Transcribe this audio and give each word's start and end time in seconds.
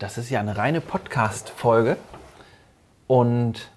das 0.00 0.16
ist 0.16 0.30
ja 0.30 0.40
eine 0.40 0.56
reine 0.56 0.80
Podcast-Folge 0.80 1.98
und 3.06 3.70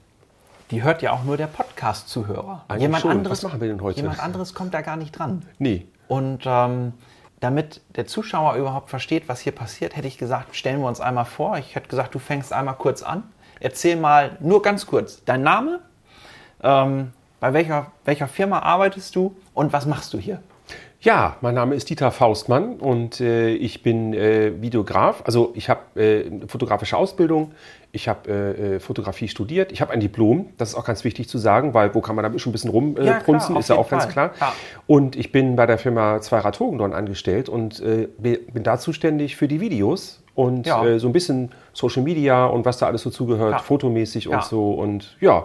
die 0.72 0.82
hört 0.82 1.02
ja 1.02 1.12
auch 1.12 1.24
nur 1.26 1.36
der 1.36 1.48
Podcast-Zuhörer. 1.48 2.64
Jemand 2.78 3.02
schon. 3.02 3.12
anderes, 3.12 3.44
Was 3.44 3.52
machen 3.52 3.62
wir 3.62 3.68
denn 3.68 3.82
heute? 3.82 4.00
Jemand 4.00 4.24
anderes 4.24 4.54
kommt 4.54 4.74
da 4.74 4.82
gar 4.82 4.96
nicht 4.96 5.12
dran. 5.12 5.46
Nee. 5.60 5.86
Und 6.08 6.44
ähm, 6.46 6.94
damit 7.42 7.82
der 7.98 8.08
Zuschauer 8.08 8.56
überhaupt 8.56 8.90
versteht, 8.90 9.28
was 9.28 9.42
hier 9.42 9.52
passiert, 9.52 9.98
hätte 9.98 10.08
ich 10.08 10.18
gesagt, 10.18 10.56
stellen 10.56 10.80
wir 10.80 10.88
uns 10.88 11.02
einmal 11.02 11.26
vor. 11.26 11.58
Ich 11.58 11.76
hätte 11.76 11.90
gesagt, 11.90 12.16
du 12.16 12.20
fängst 12.20 12.54
einmal 12.54 12.76
kurz 12.76 13.04
an. 13.04 13.24
Erzähl 13.60 13.98
mal 13.98 14.38
nur 14.40 14.62
ganz 14.62 14.88
kurz 14.88 15.26
dein 15.26 15.42
Name, 15.42 15.82
ähm, 16.62 17.12
bei 17.42 17.52
welcher, 17.52 17.92
welcher 18.06 18.30
Firma 18.30 18.60
arbeitest 18.60 19.14
du 19.18 19.36
und 19.54 19.74
was 19.74 19.86
machst 19.86 20.14
du 20.14 20.18
hier? 20.18 20.42
Ja, 21.02 21.36
mein 21.42 21.54
Name 21.54 21.76
ist 21.76 21.90
Dieter 21.90 22.12
Faustmann 22.12 22.76
und 22.80 23.20
äh, 23.20 23.50
ich 23.50 23.84
bin 23.84 24.14
äh, 24.14 24.62
Videograf. 24.62 25.22
Also 25.26 25.52
ich 25.54 25.68
habe 25.70 25.82
äh, 26.02 26.28
eine 26.28 26.48
fotografische 26.48 26.96
Ausbildung, 26.96 27.52
ich 27.92 28.08
habe 28.08 28.30
äh, 28.32 28.76
äh, 28.76 28.80
Fotografie 28.80 29.28
studiert, 29.28 29.74
ich 29.74 29.82
habe 29.82 29.92
ein 29.92 30.00
Diplom, 30.00 30.52
das 30.58 30.70
ist 30.70 30.76
auch 30.76 30.86
ganz 30.86 31.04
wichtig 31.04 31.28
zu 31.28 31.38
sagen, 31.38 31.74
weil 31.74 31.94
wo 31.94 32.00
kann 32.00 32.16
man 32.16 32.24
da 32.32 32.40
schon 32.40 32.52
ein 32.52 32.54
bisschen 32.54 32.70
rumprunzen, 32.70 33.06
Ja, 33.06 33.20
äh, 33.20 33.54
auf 33.56 33.60
ist 33.60 33.68
ja 33.68 33.76
auch 33.76 33.90
ganz 33.90 34.04
Fall. 34.06 34.14
klar. 34.14 34.32
Ja. 34.40 34.54
Und 34.88 35.18
ich 35.18 35.34
bin 35.34 35.58
bei 35.58 35.66
der 35.66 35.78
Firma 35.78 36.22
Zweirad 36.22 36.58
Hogendorn 36.62 36.94
angestellt 36.94 37.50
und 37.50 37.84
bin 37.84 38.64
da 38.64 38.78
zuständig 38.80 39.36
für 39.36 39.50
die 39.50 39.60
Videos 39.60 40.24
und 40.36 40.66
Ja. 40.68 40.98
so 41.00 41.08
ein 41.08 41.14
bisschen 41.14 41.52
Social 41.74 42.04
Media 42.04 42.46
und 42.46 42.64
was 42.64 42.78
da 42.78 42.88
alles 42.88 43.02
so 43.02 43.10
zugehört, 43.10 43.52
Ja. 43.52 43.60
fotomäßig 43.60 44.26
Ja. 44.26 44.38
und 44.38 44.44
so 44.46 44.72
und 44.72 45.18
ja. 45.20 45.44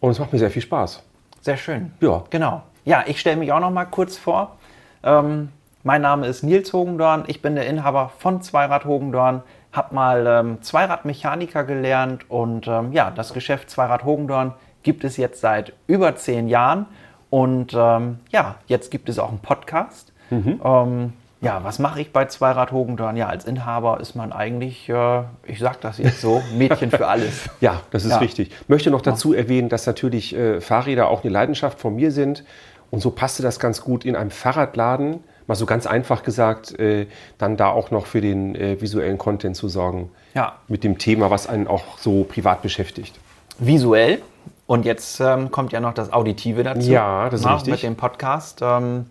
Und 0.00 0.10
es 0.10 0.18
macht 0.18 0.34
mir 0.34 0.38
sehr 0.38 0.50
viel 0.50 0.60
Spaß. 0.62 1.02
Sehr 1.40 1.56
schön. 1.56 1.92
Ja. 2.00 2.24
Genau. 2.28 2.62
Ja, 2.84 3.04
ich 3.06 3.20
stelle 3.20 3.36
mich 3.36 3.52
auch 3.52 3.60
noch 3.60 3.70
mal 3.70 3.84
kurz 3.84 4.16
vor. 4.16 4.56
Ähm, 5.04 5.50
mein 5.84 6.02
Name 6.02 6.26
ist 6.26 6.42
Nils 6.42 6.72
Hogendorn. 6.72 7.24
Ich 7.26 7.42
bin 7.42 7.54
der 7.54 7.66
Inhaber 7.66 8.10
von 8.18 8.42
Zweirad 8.42 8.84
Hogendorn. 8.84 9.42
Hab 9.72 9.92
mal 9.92 10.26
ähm, 10.26 10.62
Zweiradmechaniker 10.62 11.64
gelernt 11.64 12.28
und 12.30 12.66
ähm, 12.66 12.92
ja, 12.92 13.10
das 13.10 13.32
Geschäft 13.32 13.70
Zweirad 13.70 14.04
Hogendorn 14.04 14.52
gibt 14.82 15.04
es 15.04 15.16
jetzt 15.16 15.40
seit 15.40 15.72
über 15.86 16.14
zehn 16.16 16.48
Jahren. 16.48 16.86
Und 17.30 17.72
ähm, 17.74 18.18
ja, 18.30 18.56
jetzt 18.66 18.90
gibt 18.90 19.08
es 19.08 19.18
auch 19.18 19.30
einen 19.30 19.38
Podcast. 19.38 20.12
Ähm, 20.30 21.12
ja, 21.40 21.64
was 21.64 21.78
mache 21.78 22.00
ich 22.00 22.12
bei 22.12 22.24
Zweirad 22.26 22.72
Hogendorn? 22.72 23.16
Ja, 23.16 23.28
als 23.28 23.44
Inhaber 23.44 24.00
ist 24.00 24.14
man 24.14 24.32
eigentlich, 24.32 24.88
äh, 24.88 25.22
ich 25.44 25.58
sag 25.58 25.80
das 25.80 25.98
jetzt 25.98 26.20
so, 26.20 26.42
Mädchen 26.56 26.90
für 26.90 27.06
alles. 27.08 27.48
Ja, 27.60 27.80
das 27.90 28.04
ist 28.04 28.12
Ja. 28.12 28.18
richtig. 28.18 28.50
Möchte 28.68 28.90
noch 28.90 29.02
dazu 29.02 29.32
erwähnen, 29.34 29.68
dass 29.68 29.86
natürlich 29.86 30.34
äh, 30.36 30.60
Fahrräder 30.60 31.08
auch 31.08 31.22
eine 31.24 31.32
Leidenschaft 31.32 31.80
von 31.80 31.94
mir 31.96 32.12
sind. 32.12 32.44
Und 32.92 33.00
so 33.00 33.10
passte 33.10 33.42
das 33.42 33.58
ganz 33.58 33.80
gut 33.80 34.04
in 34.04 34.14
einem 34.14 34.30
Fahrradladen, 34.30 35.24
mal 35.46 35.54
so 35.54 35.64
ganz 35.64 35.86
einfach 35.86 36.22
gesagt, 36.22 36.78
äh, 36.78 37.06
dann 37.38 37.56
da 37.56 37.70
auch 37.70 37.90
noch 37.90 38.04
für 38.04 38.20
den 38.20 38.54
äh, 38.54 38.80
visuellen 38.82 39.16
Content 39.16 39.56
zu 39.56 39.68
sorgen. 39.68 40.10
Ja. 40.34 40.56
Mit 40.68 40.84
dem 40.84 40.98
Thema, 40.98 41.30
was 41.30 41.46
einen 41.46 41.66
auch 41.66 41.98
so 41.98 42.24
privat 42.24 42.60
beschäftigt. 42.60 43.18
visuell. 43.58 44.20
Und 44.66 44.84
jetzt 44.84 45.20
ähm, 45.20 45.50
kommt 45.50 45.72
ja 45.72 45.80
noch 45.80 45.94
das 45.94 46.12
Auditive 46.12 46.62
dazu. 46.62 46.90
Ja, 46.90 47.30
das 47.30 47.40
ist 47.40 47.46
Na, 47.46 47.54
richtig. 47.54 47.72
Mit 47.72 47.82
dem 47.82 47.96
Podcast. 47.96 48.60
Ähm, 48.62 49.06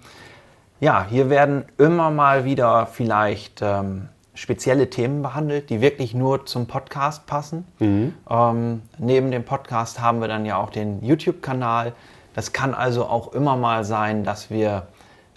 ja, 0.79 1.05
hier 1.09 1.29
werden 1.31 1.65
immer 1.79 2.11
mal 2.11 2.45
wieder 2.45 2.85
vielleicht 2.85 3.61
ähm, 3.63 4.09
spezielle 4.35 4.89
Themen 4.91 5.23
behandelt, 5.23 5.71
die 5.71 5.81
wirklich 5.81 6.13
nur 6.13 6.45
zum 6.45 6.67
Podcast 6.67 7.25
passen. 7.25 7.65
Mhm. 7.79 8.13
Ähm, 8.29 8.81
neben 8.99 9.31
dem 9.31 9.43
Podcast 9.43 9.99
haben 10.01 10.21
wir 10.21 10.27
dann 10.27 10.45
ja 10.45 10.57
auch 10.57 10.69
den 10.69 11.03
YouTube-Kanal. 11.03 11.93
Das 12.33 12.53
kann 12.53 12.73
also 12.73 13.05
auch 13.05 13.33
immer 13.33 13.55
mal 13.57 13.83
sein, 13.83 14.23
dass 14.23 14.49
wir 14.49 14.87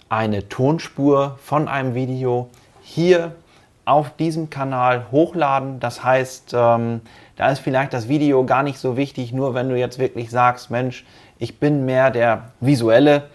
eine 0.09 0.47
Tonspur 0.49 1.37
von 1.41 1.67
einem 1.67 1.93
Video 1.95 2.49
hier 2.81 3.33
auf 3.85 4.15
diesem 4.15 4.49
Kanal 4.49 5.05
hochladen. 5.11 5.79
Das 5.79 6.03
heißt, 6.03 6.53
ähm, 6.55 7.01
da 7.35 7.49
ist 7.49 7.59
vielleicht 7.59 7.93
das 7.93 8.07
Video 8.07 8.45
gar 8.45 8.63
nicht 8.63 8.79
so 8.79 8.97
wichtig, 8.97 9.31
nur 9.31 9.53
wenn 9.53 9.69
du 9.69 9.77
jetzt 9.77 9.99
wirklich 9.99 10.31
sagst, 10.31 10.71
Mensch, 10.71 11.05
ich 11.37 11.59
bin 11.59 11.85
mehr 11.85 12.11
der 12.11 12.51
visuelle, 12.59 13.29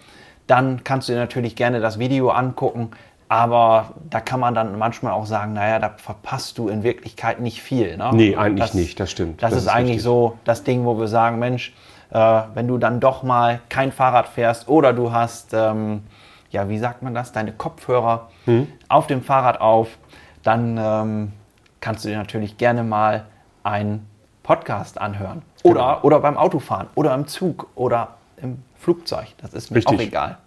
dann 0.47 0.83
kannst 0.83 1.07
du 1.07 1.13
dir 1.13 1.19
natürlich 1.19 1.55
gerne 1.55 1.79
das 1.79 1.99
Video 1.99 2.29
angucken. 2.29 2.91
Aber 3.29 3.93
da 4.09 4.19
kann 4.19 4.41
man 4.41 4.53
dann 4.53 4.77
manchmal 4.77 5.13
auch 5.13 5.25
sagen, 5.25 5.53
naja, 5.53 5.79
da 5.79 5.93
verpasst 5.95 6.57
du 6.57 6.67
in 6.67 6.83
Wirklichkeit 6.83 7.39
nicht 7.39 7.61
viel. 7.61 7.95
Ne? 7.95 8.09
Nee, 8.11 8.35
eigentlich 8.35 8.73
nicht, 8.73 8.99
das 8.99 9.09
stimmt. 9.09 9.41
Das, 9.41 9.51
Das 9.51 9.59
ist, 9.59 9.65
ist 9.67 9.71
eigentlich 9.71 9.89
richtig. 9.97 10.03
so 10.03 10.37
das 10.43 10.65
Ding, 10.65 10.83
wo 10.83 10.99
wir 10.99 11.07
sagen, 11.07 11.39
Mensch, 11.39 11.73
äh, 12.11 12.41
wenn 12.53 12.67
du 12.67 12.77
dann 12.77 12.99
doch 12.99 13.23
mal 13.23 13.59
kein 13.69 13.91
Fahrrad 13.91 14.27
fährst 14.27 14.67
oder 14.67 14.93
du 14.93 15.11
hast, 15.11 15.53
ähm, 15.53 16.03
ja, 16.51 16.67
wie 16.69 16.77
sagt 16.77 17.01
man 17.01 17.13
das, 17.13 17.31
deine 17.31 17.51
Kopfhörer 17.53 18.29
Hm? 18.45 18.67
auf 18.89 19.07
dem 19.07 19.23
Fahrrad 19.23 19.61
auf, 19.61 19.97
dann 20.43 20.77
ähm, 20.77 21.31
kannst 21.79 22.03
du 22.05 22.09
dir 22.09 22.17
natürlich 22.17 22.57
gerne 22.57 22.83
mal 22.83 23.25
einen 23.63 24.07
Podcast 24.43 24.99
anhören. 24.99 25.41
Oder, 25.63 25.73
Genau. 25.81 26.01
oder 26.01 26.19
beim 26.19 26.37
Autofahren 26.37 26.87
oder 26.95 27.13
im 27.13 27.27
Zug 27.27 27.67
oder 27.75 28.15
im 28.37 28.63
Flugzeug. 28.75 29.27
Das 29.41 29.53
ist 29.53 29.69
mir 29.69 29.77
Richtig. 29.77 29.97
auch 29.97 30.01
egal. 30.01 30.37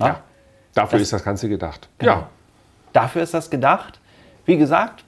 Ja, 0.00 0.20
dafür 0.74 0.98
Das- 0.98 1.06
ist 1.06 1.12
das 1.12 1.24
Ganze 1.24 1.48
gedacht. 1.48 1.88
Genau. 1.98 2.12
Ja, 2.12 2.26
Dafür 2.92 3.22
ist 3.22 3.34
das 3.34 3.50
gedacht. 3.50 3.98
Wie 4.44 4.56
gesagt, 4.56 5.04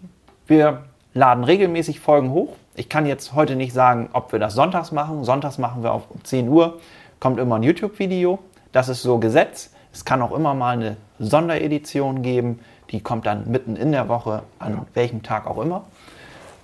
wir 0.49 0.85
laden 1.17 1.45
regelmäßig 1.45 1.99
Folgen 1.99 2.31
hoch. 2.31 2.51
Ich 2.75 2.89
kann 2.89 3.07
jetzt 3.07 3.33
heute 3.35 3.57
nicht 3.57 3.73
sagen, 3.73 4.11
ob 4.13 4.33
wir 4.33 4.39
das 4.39 4.55
sonntags 4.55 4.93
machen. 4.93 5.25
Sonntags 5.25 5.59
machen 5.59 5.83
wir 5.83 5.93
auf 5.93 6.03
10 6.23 6.49
Uhr. 6.49 6.79
Kommt 7.19 7.41
immer 7.41 7.57
ein 7.57 7.63
YouTube-Video. 7.63 8.39
Das 8.73 8.89
ist 8.89 9.03
so 9.03 9.19
Gesetz. 9.19 9.73
Es 9.93 10.05
kann 10.05 10.21
auch 10.21 10.33
immer 10.33 10.53
mal 10.53 10.75
eine 10.75 10.97
Sonderedition 11.19 12.21
geben. 12.21 12.61
Die 12.91 13.01
kommt 13.01 13.27
dann 13.27 13.51
mitten 13.51 13.77
in 13.77 13.93
der 13.93 14.09
Woche, 14.09 14.43
an 14.59 14.87
welchem 14.93 15.23
Tag 15.23 15.47
auch 15.47 15.59
immer. 15.59 15.85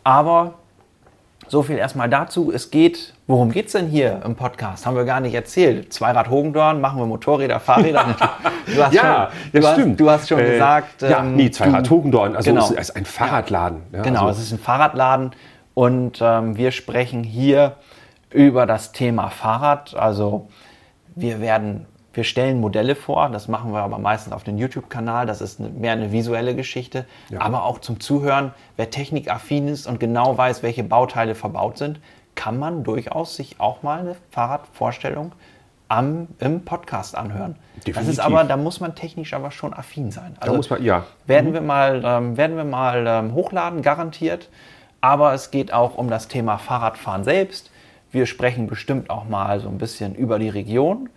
Aber 0.05 0.55
so 1.53 1.63
viel 1.63 1.77
erstmal 1.77 2.09
dazu. 2.09 2.51
Es 2.51 2.71
geht, 2.71 3.13
worum 3.27 3.51
geht 3.51 3.67
es 3.67 3.73
denn 3.73 3.87
hier 3.87 4.23
im 4.25 4.37
Podcast? 4.37 4.87
Haben 4.87 4.97
wir 4.97 5.05
gar 5.05 5.21
nicht 5.21 5.35
erzählt. 5.35 5.93
Zweirad 5.93 6.31
Hogendorn, 6.31 6.81
machen 6.81 6.99
wir 6.99 7.05
Motorräder, 7.05 7.61
Fahrräder. 7.61 8.17
Du 8.75 8.83
hast 8.83 8.95
ja, 8.95 9.29
du 9.53 9.59
das 9.61 9.67
hast, 9.67 9.75
stimmt. 9.75 10.01
Du 10.01 10.09
hast 10.09 10.29
schon 10.31 10.39
Äh, 10.39 10.53
gesagt. 10.53 11.03
ja, 11.03 11.21
ähm, 11.21 11.37
nee, 11.37 11.51
Zweirad 11.51 11.87
du- 11.87 11.91
Hogendorn. 11.91 12.37
Also 12.37 12.51
Genau. 12.51 12.65
es 12.65 12.71
ist 12.71 12.97
ein 12.97 13.05
Fahrradladen. 13.05 13.83
Ja, 13.93 14.01
Genau, 14.01 14.29
also, 14.29 14.41
es 14.41 14.47
ist 14.47 14.53
ein 14.53 14.59
Fahrradladen 14.61 15.33
und 15.75 16.21
ähm, 16.23 16.57
wir 16.57 16.71
sprechen 16.71 17.23
hier 17.23 17.77
über 18.31 18.65
das 18.65 18.93
Thema 18.93 19.29
Fahrrad. 19.29 19.95
Also 19.95 20.49
wir 21.15 21.43
werden, 21.43 21.85
wir 22.15 22.25
stellen 22.25 22.61
Modelle 22.61 22.95
vor, 22.95 23.31
das 23.31 23.49
machen 23.49 23.73
wir 23.73 23.81
aber 23.81 23.99
meistens 23.99 24.33
auf 24.33 24.45
dem 24.45 24.59
YouTube-Kanal. 24.59 25.27
Das 25.27 25.41
ist 25.41 25.61
mehr 25.61 25.93
eine 25.93 26.13
visuelle 26.13 26.55
Geschichte, 26.55 27.07
aber 27.39 27.65
auch 27.65 27.79
zum 27.79 28.01
Zuhören. 28.01 28.53
Wer 28.77 28.91
technikaffin 28.91 29.69
ist 29.69 29.87
und 29.87 29.99
genau 29.99 30.37
weiß, 30.37 30.63
welche 30.63 30.85
Bauteile 30.85 31.35
verbaut 31.35 31.79
sind, 31.79 32.01
kann 32.35 32.59
man 32.59 32.85
durchaus 32.85 33.37
sich 33.37 33.61
auch 33.61 33.83
mal 33.83 34.01
eine 34.01 34.17
Fahrradvorstellung 34.31 35.33
am, 35.89 36.29
im 36.39 36.65
Podcast 36.65 37.17
anhören. 37.17 37.57
Das 37.77 37.79
ist 37.79 37.87
Definitiv. 37.87 38.21
aber, 38.21 38.45
da 38.45 38.57
muss 38.57 38.81
man 38.81 38.95
technisch 38.95 39.35
aber 39.35 39.51
schon 39.51 39.75
affin 39.75 40.11
sein. 40.11 40.37
Also 40.41 40.53
da 40.53 40.57
muss 40.57 40.71
man, 40.71 40.83
ja. 40.83 41.05
werden 41.27 41.53
wir 41.53 41.61
mal, 41.61 42.03
ähm, 42.05 42.37
werden 42.37 42.57
wir 42.57 42.65
mal 42.65 43.07
ähm, 43.07 43.35
hochladen, 43.35 43.83
garantiert. 43.83 44.49
Aber 45.01 45.35
es 45.35 45.51
geht 45.51 45.73
auch 45.73 45.97
um 45.97 46.09
das 46.09 46.29
Thema 46.29 46.59
Fahrradfahren 46.59 47.25
selbst. 47.25 47.71
Wir 48.11 48.27
sprechen 48.27 48.67
bestimmt 48.67 49.11
auch 49.11 49.25
mal 49.29 49.61
so 49.61 49.69
ein 49.69 49.79
bisschen 49.79 50.15
über 50.15 50.39
die 50.39 50.49
Region 50.49 51.09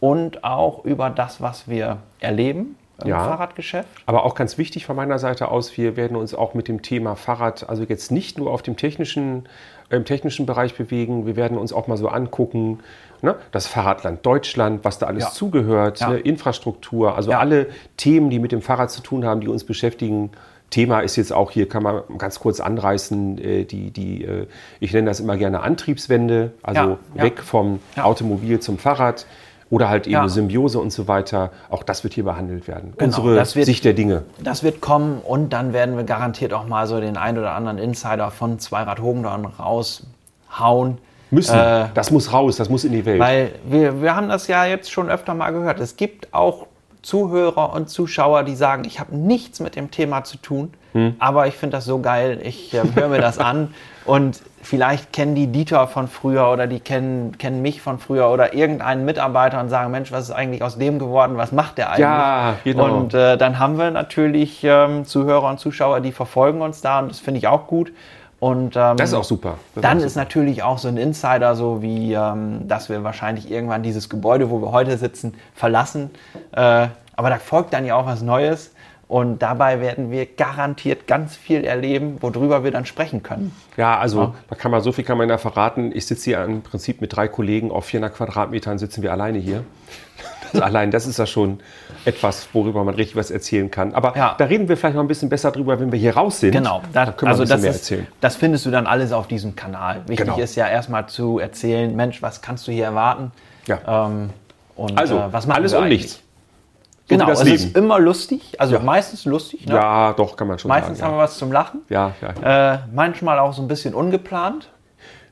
und 0.00 0.44
auch 0.44 0.84
über 0.84 1.10
das, 1.10 1.40
was 1.40 1.68
wir 1.68 1.98
erleben 2.20 2.76
im 3.02 3.10
Ja. 3.10 3.20
Fahrradgeschäft. 3.20 3.88
Aber 4.06 4.24
auch 4.24 4.34
ganz 4.34 4.58
wichtig 4.58 4.84
von 4.86 4.96
meiner 4.96 5.18
Seite 5.18 5.50
aus, 5.50 5.76
wir 5.76 5.96
werden 5.96 6.16
uns 6.16 6.34
auch 6.34 6.54
mit 6.54 6.66
dem 6.68 6.82
Thema 6.82 7.14
Fahrrad, 7.14 7.68
also 7.68 7.84
jetzt 7.84 8.10
nicht 8.10 8.38
nur 8.38 8.50
auf 8.52 8.62
dem 8.62 8.76
technischen, 8.76 9.48
im 9.90 10.04
technischen 10.04 10.46
Bereich 10.46 10.74
bewegen, 10.76 11.24
wir 11.26 11.36
werden 11.36 11.58
uns 11.58 11.72
auch 11.72 11.86
mal 11.86 11.96
so 11.96 12.08
angucken, 12.08 12.80
ne, 13.22 13.36
das 13.52 13.66
Fahrradland 13.68 14.26
Deutschland, 14.26 14.84
was 14.84 14.98
da 14.98 15.06
alles 15.06 15.24
Ja. 15.24 15.30
zugehört, 15.30 16.00
Ja. 16.00 16.10
ne, 16.10 16.18
Infrastruktur, 16.18 17.14
also 17.14 17.32
alle 17.32 17.68
Themen, 17.96 18.30
die 18.30 18.38
mit 18.40 18.50
dem 18.52 18.62
Fahrrad 18.62 18.90
zu 18.90 19.00
tun 19.00 19.24
haben, 19.24 19.40
die 19.40 19.48
uns 19.48 19.62
beschäftigen. 19.64 20.30
Thema 20.70 21.00
ist 21.00 21.16
jetzt 21.16 21.32
auch 21.32 21.50
hier, 21.50 21.66
kann 21.66 21.82
man 21.82 22.02
ganz 22.18 22.40
kurz 22.40 22.60
anreißen, 22.60 23.38
äh, 23.38 23.64
die, 23.64 23.90
die 23.90 24.24
äh, 24.24 24.46
ich 24.80 24.92
nenne 24.92 25.08
das 25.08 25.18
immer 25.20 25.36
gerne 25.38 25.60
Antriebswende, 25.60 26.52
also 26.62 26.98
weg 27.14 27.40
vom. 27.42 27.78
Automobil 27.96 28.60
zum 28.60 28.76
Fahrrad. 28.76 29.24
Oder 29.70 29.88
halt 29.90 30.06
eben 30.06 30.14
Ja. 30.14 30.28
Symbiose 30.28 30.78
und 30.78 30.90
so 30.92 31.08
weiter. 31.08 31.50
Auch 31.68 31.82
das 31.82 32.02
wird 32.02 32.14
hier 32.14 32.24
behauen 32.24 32.66
werden. 32.66 32.94
Genau, 32.96 33.04
Unsere 33.04 33.34
das 33.36 33.54
wird- 33.54 33.66
Sicht 33.66 33.84
der 33.84 33.92
Dinge. 33.92 34.22
Das 34.42 34.62
wird 34.62 34.80
kommen 34.80 35.20
und 35.22 35.52
dann 35.52 35.72
werden 35.74 35.96
wir 35.96 36.04
garantiert 36.04 36.54
auch 36.54 36.66
mal 36.66 36.86
so 36.86 36.98
den 37.00 37.16
ein 37.18 37.36
oder 37.36 37.52
anderen 37.52 37.76
Insider 37.78 38.30
von 38.30 38.58
Zweirad 38.58 39.00
Hogendorn 39.00 39.44
raushauen. 39.44 40.98
Müssen. 41.30 41.58
Äh, 41.58 41.88
das 41.92 42.10
muss 42.10 42.32
raus, 42.32 42.56
das 42.56 42.70
muss 42.70 42.84
in 42.84 42.92
die 42.92 43.04
Welt. 43.04 43.20
Weil 43.20 43.50
wir, 43.66 44.00
wir 44.00 44.16
haben 44.16 44.28
das 44.30 44.46
ja 44.48 44.64
jetzt 44.64 44.90
schon 44.90 45.10
öfter 45.10 45.34
mal 45.34 45.50
gehört. 45.50 45.78
Es 45.80 45.96
gibt 45.96 46.32
auch 46.32 46.66
Zuhörer 47.02 47.72
und 47.72 47.88
Zuschauer, 47.88 48.42
die 48.42 48.56
sagen, 48.56 48.84
ich 48.84 48.98
habe 48.98 49.16
nichts 49.16 49.60
mit 49.60 49.76
dem 49.76 49.90
Thema 49.90 50.24
zu 50.24 50.36
tun. 50.36 50.72
aber 51.18 51.46
ich 51.46 51.54
finde 51.54 51.76
das 51.76 51.84
so 51.84 52.00
geil. 52.00 52.40
Ich 52.42 52.74
äh, 52.74 52.82
höre 52.94 53.08
mir 53.08 53.20
das 53.20 53.38
an 53.38 53.74
und 54.04 54.42
vielleicht 54.62 55.12
kennen 55.12 55.34
die 55.34 55.46
Dieter 55.46 55.86
von 55.86 56.08
früher 56.08 56.50
oder 56.50 56.66
die 56.66 56.80
kennen, 56.80 57.38
kennen 57.38 57.62
mich 57.62 57.80
von 57.80 57.98
früher 57.98 58.28
oder 58.30 58.54
irgendeinen 58.54 59.04
Mitarbeiter 59.04 59.60
und 59.60 59.68
sagen, 59.68 59.90
Mensch, 59.90 60.10
was 60.12 60.24
ist 60.24 60.30
eigentlich 60.30 60.62
aus 60.62 60.78
dem 60.78 60.98
geworden? 60.98 61.36
Was 61.36 61.52
macht 61.52 61.78
der 61.78 61.88
eigentlich? 61.90 62.00
Ja, 62.00 62.56
genau. 62.64 62.96
Und 62.96 63.14
äh, 63.14 63.36
dann 63.36 63.58
haben 63.58 63.78
wir 63.78 63.90
natürlich 63.90 64.64
ähm, 64.64 65.04
Zuhörer 65.04 65.48
und 65.48 65.60
Zuschauer, 65.60 66.00
die 66.00 66.12
verfolgen 66.12 66.62
uns 66.62 66.80
da 66.80 66.98
und 67.00 67.10
das 67.10 67.20
finde 67.20 67.38
ich 67.38 67.48
auch 67.48 67.66
gut. 67.66 67.92
Und 68.40 68.76
ähm, 68.76 68.96
Das 68.96 69.10
ist 69.10 69.14
auch 69.14 69.24
super. 69.24 69.58
Das 69.74 69.82
dann 69.82 70.00
ist 70.00 70.14
natürlich 70.14 70.62
auch 70.62 70.78
so 70.78 70.88
ein 70.88 70.96
Insider, 70.96 71.56
so 71.56 71.82
wie, 71.82 72.12
ähm, 72.12 72.68
dass 72.68 72.88
wir 72.88 73.02
wahrscheinlich 73.02 73.50
irgendwann 73.50 73.82
dieses 73.82 74.08
Gebäude, 74.08 74.50
wo 74.50 74.60
wir 74.60 74.70
heute 74.70 74.96
sitzen, 74.96 75.34
verlassen. 75.54 76.10
Äh, 76.52 76.88
aber 77.16 77.30
da 77.30 77.38
folgt 77.38 77.72
dann 77.72 77.84
ja 77.84 77.96
auch 77.96 78.06
was 78.06 78.22
Neues. 78.22 78.72
Und 79.08 79.40
dabei 79.40 79.80
werden 79.80 80.10
wir 80.10 80.26
garantiert 80.26 81.06
ganz 81.06 81.34
viel 81.34 81.64
erleben, 81.64 82.18
worüber 82.20 82.62
wir 82.62 82.70
dann 82.70 82.84
sprechen 82.84 83.22
können. 83.22 83.56
Ja, 83.78 83.98
also 83.98 84.34
da 84.50 84.54
kann 84.54 84.70
man 84.70 84.82
so 84.82 84.92
viel 84.92 85.02
kann 85.02 85.16
man 85.16 85.30
ja 85.30 85.38
verraten. 85.38 85.92
Ich 85.94 86.06
sitze 86.06 86.24
hier 86.26 86.44
im 86.44 86.60
Prinzip 86.60 87.00
mit 87.00 87.16
drei 87.16 87.26
Kollegen 87.26 87.70
auf 87.70 87.86
400 87.86 88.14
Quadratmetern 88.14 88.78
sitzen 88.78 89.02
wir 89.02 89.10
alleine 89.10 89.38
hier. 89.38 89.64
Das, 90.52 90.62
allein 90.62 90.90
das 90.90 91.06
ist 91.06 91.18
ja 91.18 91.26
schon 91.26 91.60
etwas, 92.04 92.48
worüber 92.52 92.84
man 92.84 92.94
richtig 92.94 93.16
was 93.16 93.30
erzählen 93.30 93.70
kann. 93.70 93.94
Aber 93.94 94.16
Ja. 94.16 94.34
da 94.38 94.44
reden 94.46 94.68
wir 94.68 94.76
vielleicht 94.76 94.96
noch 94.96 95.02
ein 95.02 95.08
bisschen 95.08 95.28
besser 95.28 95.50
drüber, 95.50 95.78
wenn 95.80 95.92
wir 95.92 95.98
hier 95.98 96.16
raus 96.16 96.40
sind. 96.40 96.52
Genau, 96.52 96.82
da 96.92 97.06
da, 97.06 97.12
können 97.12 97.28
wir 97.32 97.38
also 97.38 97.42
ein 97.42 97.46
bisschen 97.48 97.56
das, 97.56 97.62
mehr 97.62 97.70
ist, 97.70 97.76
erzählen. 97.90 98.06
das 98.20 98.36
findest 98.36 98.66
du 98.66 98.70
dann 98.70 98.86
alles 98.86 99.12
auf 99.12 99.26
diesem 99.28 99.56
Kanal. 99.56 100.02
Wichtig 100.06 100.26
Genau. 100.26 100.38
ist 100.38 100.54
ja 100.56 100.68
erstmal 100.68 101.06
zu 101.06 101.38
erzählen, 101.38 101.94
Mensch, 101.94 102.22
was 102.22 102.40
kannst 102.42 102.66
du 102.68 102.72
hier 102.72 102.84
erwarten? 102.84 103.32
Ja. 103.66 104.06
Ähm, 104.06 104.30
und 104.76 104.98
Also, 104.98 105.16
äh, 105.18 105.32
was 105.32 105.46
machen 105.46 105.58
alles 105.58 105.72
wir 105.72 105.78
und 105.78 105.84
eigentlich? 105.84 106.02
nichts. 106.02 106.14
So 107.10 107.16
Genau, 107.16 107.30
es 107.30 107.40
ist 107.42 107.74
immer 107.76 107.98
lustig, 107.98 108.54
also 108.58 108.74
Ja. 108.74 108.80
meistens 108.80 109.24
lustig. 109.24 109.66
Ne? 109.66 109.74
Ja, 109.74 110.12
doch, 110.12 110.36
kann 110.36 110.46
man 110.46 110.58
schon 110.58 110.68
Meistens 110.68 110.98
sagen. 110.98 111.12
haben 111.12 111.18
wir 111.18 111.22
was 111.24 111.38
zum 111.38 111.50
Lachen. 111.52 111.80
Ja. 111.88 112.12
Ja, 112.20 112.34
ja. 112.42 112.74
Äh, 112.74 112.78
manchmal 112.94 113.38
auch 113.38 113.54
so 113.54 113.62
ein 113.62 113.68
bisschen 113.68 113.94
ungeplant. 113.94 114.68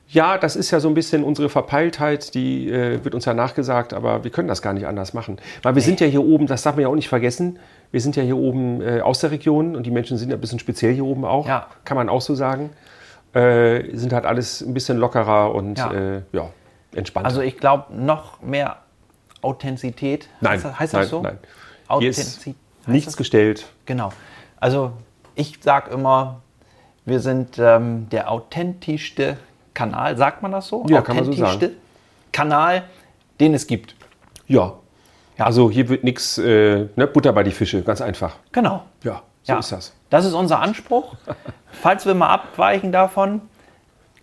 Ja, 0.09 0.37
das 0.37 0.55
ist 0.55 0.71
ja 0.71 0.79
so 0.79 0.87
ein 0.87 0.93
bisschen 0.93 1.23
unsere 1.23 1.49
Verpeiltheit, 1.49 2.33
die 2.33 2.69
äh, 2.69 3.03
wird 3.03 3.13
uns 3.13 3.25
ja 3.25 3.33
nachgesagt, 3.33 3.93
aber 3.93 4.23
wir 4.23 4.31
können 4.31 4.47
das 4.47 4.61
gar 4.61 4.73
nicht 4.73 4.87
anders 4.87 5.13
machen. 5.13 5.37
Weil 5.63 5.75
wir 5.75 5.81
sind 5.81 5.99
ja 5.99 6.07
hier 6.07 6.23
oben, 6.23 6.47
das 6.47 6.61
darf 6.61 6.75
man 6.75 6.83
ja 6.83 6.87
auch 6.87 6.95
nicht 6.95 7.09
vergessen, 7.09 7.59
wir 7.91 7.99
sind 8.01 8.15
ja 8.15 8.23
hier 8.23 8.37
oben 8.37 8.81
äh, 8.81 9.01
aus 9.01 9.19
der 9.19 9.31
Region 9.31 9.75
und 9.75 9.85
die 9.85 9.91
Menschen 9.91 10.17
sind 10.17 10.29
ja 10.29 10.37
ein 10.37 10.41
bisschen 10.41 10.59
speziell 10.59 10.93
hier 10.93 11.05
oben 11.05 11.25
auch, 11.25 11.47
Ja. 11.47 11.67
kann 11.85 11.97
man 11.97 12.07
auch 12.09 12.21
so 12.21 12.35
sagen. 12.35 12.69
Äh, 13.33 13.95
sind 13.95 14.13
halt 14.13 14.25
alles 14.25 14.61
ein 14.61 14.73
bisschen 14.73 14.97
lockerer 14.97 15.53
und 15.53 15.77
Ja. 15.77 15.91
äh, 15.93 16.21
ja, 16.31 16.49
entspannter. 16.95 17.27
Also 17.27 17.41
ich 17.41 17.57
glaube, 17.57 17.93
noch 17.93 18.41
mehr 18.41 18.77
Authentizität. 19.41 20.29
nein, 20.41 20.53
heißt 20.53 20.65
das, 20.65 20.79
heißt 20.79 20.93
nein, 20.93 21.01
das 21.01 21.09
so? 21.09 21.21
nein. 21.21 21.37
Authentizität. 21.87 22.55
nichts 22.87 23.05
das? 23.07 23.17
gestellt. 23.17 23.65
Genau. 23.85 24.11
Also 24.59 24.93
ich 25.35 25.59
sage 25.61 25.91
immer, 25.91 26.41
wir 27.05 27.19
sind 27.19 27.57
ähm, 27.59 28.07
der 28.09 28.31
authentischste 28.31 29.37
Kanal, 29.77 30.17
sagt 30.17 30.41
man 30.41 30.51
das 30.51 30.67
so? 30.67 30.83
Ja, 30.89 31.01
kann 31.01 31.17
man 31.17 31.25
so 31.25 31.31
Authentischste 31.31 31.73
Kanal, 32.31 32.85
den 33.39 33.53
es 33.53 33.67
gibt. 33.67 33.95
Ja. 34.47 34.73
Also 35.37 35.69
hier 35.69 35.87
wird 35.87 36.03
nichts, 36.03 36.39
äh, 36.39 36.87
ne, 36.95 37.05
Butter 37.05 37.31
bei 37.31 37.43
die 37.43 37.51
Fische, 37.51 37.83
ganz 37.83 38.01
einfach. 38.01 38.37
Genau. 38.51 38.81
Ja, 39.03 39.21
so 39.43 39.53
Ja. 39.53 39.59
ist 39.59 39.71
das. 39.71 39.93
Das 40.09 40.25
ist 40.25 40.33
unser 40.33 40.61
Anspruch. 40.61 41.13
Falls 41.71 42.07
wir 42.07 42.15
mal 42.15 42.29
abweichen 42.29 42.91
davon, 42.91 43.41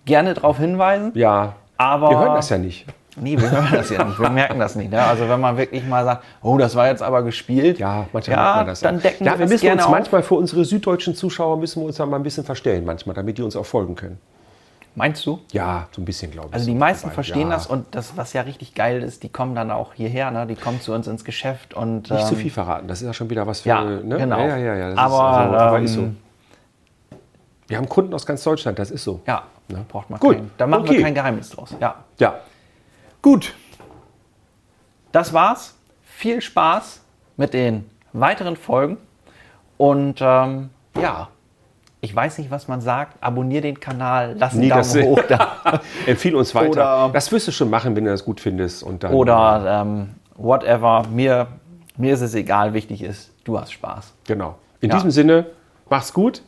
gerne 0.07 0.35
darauf 0.35 0.59
hinweisen. 0.59 1.13
Ja, 1.15 1.55
Aber 1.77 2.11
wir 2.11 2.19
hören 2.19 2.35
das 2.35 2.49
ja 2.49 2.59
nicht. 2.59 2.87
Nee, 3.17 3.39
wir 3.39 3.49
hören 3.49 3.69
das 3.71 3.91
ja 3.91 4.03
nicht. 4.03 4.19
Wir 4.19 4.31
merken 4.31 4.59
das 4.59 4.75
nicht. 4.75 4.91
Ne? 4.91 5.01
Also 5.01 5.29
wenn 5.29 5.41
man 5.41 5.57
wirklich 5.57 5.87
mal 5.87 6.05
sagt, 6.05 6.25
oh, 6.43 6.59
das 6.59 6.75
war 6.75 6.89
jetzt 6.89 7.01
aber 7.01 7.23
gespielt. 7.23 7.79
Ja, 7.79 8.09
manchmal 8.13 8.37
ja, 8.37 8.57
man 8.57 8.67
das. 8.67 8.81
dann 8.81 8.97
auch. 8.99 9.03
decken 9.03 9.25
ja, 9.25 9.35
wir 9.35 9.39
wir 9.39 9.47
müssen 9.47 9.71
uns 9.71 9.89
manchmal 9.89 10.25
für 10.25 10.35
unsere 10.35 10.65
süddeutschen 10.65 11.15
Zuschauer 11.15 11.57
müssen 11.59 11.81
wir 11.81 11.87
uns 11.87 11.97
da 11.97 12.07
mal 12.07 12.17
ein 12.17 12.25
bisschen 12.25 12.43
verstellen 12.43 12.85
manchmal, 12.85 13.15
damit 13.15 13.39
die 13.39 13.43
uns 13.43 13.55
auch 13.55 13.67
folgen 13.67 13.95
können. 13.95 14.19
Meinst 14.97 15.27
du? 15.27 15.41
Ja, 15.51 15.89
so 15.91 16.01
ein 16.01 16.05
bisschen 16.05 16.31
glaube 16.31 16.49
ich. 16.49 16.55
Also 16.55 16.67
die 16.67 16.75
meisten 16.75 17.05
dabei. 17.09 17.15
verstehen 17.15 17.49
ja. 17.49 17.55
das 17.57 17.67
und 17.67 17.95
das, 17.95 18.17
was 18.17 18.33
ja 18.33 18.43
richtig 18.43 18.75
geil 18.75 19.03
ist, 19.03 19.23
die 19.25 19.29
kommen 19.29 19.55
dann 19.55 19.71
auch 19.71 19.95
hierher, 19.95 20.31
ne? 20.31 20.47
die 20.47 20.55
kommen 20.55 20.81
zu 20.81 20.93
uns 20.93 21.09
ins 21.09 21.25
Geschäft 21.25 21.75
und 21.75 22.11
Nicht 22.11 22.27
zu 22.27 22.35
ähm, 22.35 22.41
viel 22.41 22.51
verraten, 22.51 22.87
das 22.87 23.01
ist 23.01 23.07
ja 23.07 23.13
schon 23.13 23.29
wieder 23.29 23.47
was 23.47 23.63
für. 23.63 23.71
Ja, 23.71 23.85
ne? 23.85 24.17
genau. 24.19 24.39
Ja, 24.39 24.57
ja, 24.57 24.75
ja. 24.77 24.97
Aber, 24.97 25.15
ist, 25.15 25.15
also, 25.15 25.57
aber 25.57 25.81
ist 25.81 25.95
so. 25.95 26.01
ähm, 26.03 26.17
Wir 27.67 27.77
haben 27.77 27.89
Kunden 27.89 28.15
aus 28.15 28.25
ganz 28.25 28.45
Deutschland, 28.45 28.79
das 28.79 28.91
ist 28.91 29.03
so. 29.03 29.21
ja, 29.27 29.43
Ne? 29.69 29.85
braucht 29.89 30.11
man 30.11 30.21
Gut, 30.21 30.37
kein, 30.37 30.51
da 30.59 30.67
machen 30.67 30.83
okay. 30.83 30.97
wir 30.97 31.03
kein 31.03 31.15
Geheimnis 31.15 31.51
draus. 31.51 31.75
Ja. 31.81 32.05
Ja. 32.19 32.41
Gut, 33.23 33.55
das 35.11 35.33
war's. 35.33 35.75
Viel 36.03 36.41
Spaß 36.41 37.01
mit 37.37 37.55
den 37.55 37.91
weiteren 38.13 38.57
Folgen 38.57 38.99
und 39.79 40.21
ähm, 40.21 40.71
ja, 41.01 41.29
ich 42.05 42.15
weiß 42.15 42.37
nicht, 42.39 42.51
was 42.51 42.69
man 42.69 42.81
sagt. 42.83 43.17
Abonnier 43.23 43.63
den 43.63 43.81
Kanal, 43.81 44.37
lass 44.39 44.53
einen 44.55 44.69
Daumen 44.69 45.05
hoch 45.07 45.23
da. 45.29 45.81
Empfiehl 46.07 46.35
uns 46.37 46.55
weiter. 46.55 47.07
Oder- 47.07 47.11
das 47.13 47.33
wirst 47.33 47.49
du 47.49 47.53
schon 47.53 47.71
machen, 47.71 47.97
wenn 47.97 48.05
du 48.05 48.11
das 48.11 48.25
gut 48.25 48.41
findest. 48.41 48.83
Und 48.83 49.03
dann, 49.03 49.13
oder 49.15 49.83
ähm, 49.83 50.11
whatever. 50.37 51.05
Mir, 51.11 51.47
mir 51.97 52.13
ist 52.13 52.21
es 52.21 52.35
egal. 52.35 52.75
Wichtig 52.75 53.03
ist, 53.03 53.33
du 53.45 53.59
hast 53.59 53.73
Spaß. 53.73 54.13
Genau. 54.27 54.57
In 54.81 54.91
Ja. 54.91 54.97
diesem 54.97 55.11
Sinne, 55.11 55.47
mach's 55.89 56.13
gut. 56.13 56.43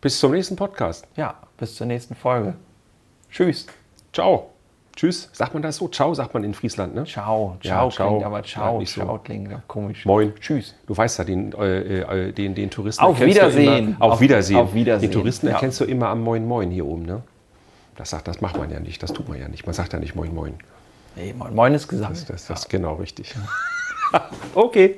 Bis 0.00 0.20
zum 0.20 0.30
nächsten 0.30 0.54
Podcast. 0.54 1.08
Ja, 1.16 1.34
bis 1.56 1.74
zur 1.74 1.88
nächsten 1.88 2.14
Folge. 2.14 2.54
Tschüss. 3.30 3.66
Ciao. 4.12 4.50
Tschüss. 4.98 5.28
Sagt 5.32 5.54
man 5.54 5.62
das 5.62 5.76
so? 5.76 5.86
Ciao, 5.86 6.12
sagt 6.12 6.34
man 6.34 6.42
in 6.42 6.54
Friesland, 6.54 6.92
ne? 6.92 7.04
Ciao. 7.04 7.56
Ja, 7.62 7.70
Ciao 7.70 7.90
ciao. 7.90 8.08
klingt 8.08 8.24
aber 8.24 8.42
ciao. 8.42 8.72
Ja, 8.74 8.78
nicht 8.80 8.90
so. 8.92 9.00
ciao 9.00 9.18
klingt 9.18 9.48
ja 9.48 9.62
komisch. 9.68 10.04
Moin. 10.04 10.32
Tschüss. 10.40 10.74
Du 10.88 10.96
weißt 10.96 11.18
ja, 11.20 11.24
den, 11.24 11.52
äh, 11.52 12.00
äh, 12.00 12.32
den, 12.32 12.56
den 12.56 12.68
Touristen 12.68 13.04
Auf 13.04 13.20
erkennst 13.20 13.38
du 13.38 13.46
Wiedersehen. 13.46 13.88
Immer, 13.90 13.96
auf, 14.02 14.12
Auf- 14.14 14.20
Wiedersehen. 14.20 14.56
auf 14.58 14.74
Wiedersehen. 14.74 15.08
Den 15.08 15.16
Touristen 15.16 15.46
Ja. 15.46 15.52
erkennst 15.52 15.78
du 15.80 15.84
immer 15.84 16.08
am 16.08 16.20
Moin 16.22 16.44
Moin 16.48 16.72
hier 16.72 16.84
oben, 16.84 17.02
ne? 17.04 17.22
Das, 17.94 18.10
sagt, 18.10 18.26
das 18.26 18.40
macht 18.40 18.58
man 18.58 18.70
ja 18.72 18.80
nicht, 18.80 19.00
das 19.00 19.12
tut 19.12 19.28
man 19.28 19.38
ja 19.38 19.46
nicht. 19.46 19.66
Man 19.66 19.72
sagt 19.72 19.92
ja 19.92 20.00
nicht 20.00 20.16
Moin 20.16 20.34
Moin. 20.34 20.54
Nee, 21.14 21.32
moin, 21.32 21.54
moin 21.54 21.74
ist 21.74 21.86
gesagt. 21.86 22.10
Das, 22.10 22.24
das, 22.24 22.46
das 22.46 22.58
ist 22.62 22.68
genau 22.68 22.94
richtig. 22.94 23.36
okay. 24.54 24.96